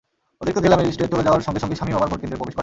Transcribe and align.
অতিরিক্ত 0.41 0.59
জেলা 0.65 0.77
ম্যাজিস্ট্রেট 0.79 1.11
চলে 1.13 1.25
যাওয়ার 1.27 1.45
সঙ্গে 1.47 1.61
সঙ্গে 1.63 1.77
শামীম 1.79 1.97
আবার 1.99 2.09
ভোটকেন্দ্রে 2.11 2.39
প্রবেশ 2.39 2.53
করেন। 2.53 2.59